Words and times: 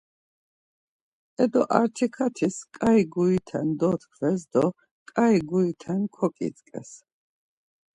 Edo 1.43 1.61
artikartis 1.79 2.57
ǩai 2.75 3.01
gurite 3.13 3.59
dotkves 3.79 4.41
do 4.51 4.65
ǩai 5.11 5.35
gurite 5.49 5.95
koǩitzǩes. 6.15 6.91